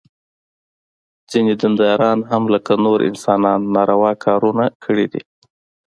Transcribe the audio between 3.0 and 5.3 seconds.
انسانان ناروا کارونه کړي دي.